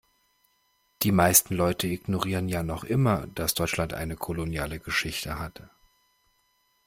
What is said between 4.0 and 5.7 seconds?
koloniale Geschichte hat.